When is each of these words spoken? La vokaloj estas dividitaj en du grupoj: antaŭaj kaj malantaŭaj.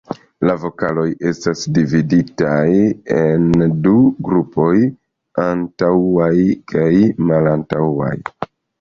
La 0.49 0.53
vokaloj 0.61 1.03
estas 1.31 1.61
dividitaj 1.75 2.63
en 3.19 3.47
du 3.85 3.95
grupoj: 4.31 4.75
antaŭaj 5.47 6.35
kaj 6.77 6.93
malantaŭaj. 7.33 8.15